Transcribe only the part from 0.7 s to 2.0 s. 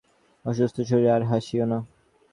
শরীরে আর হাসিওনা।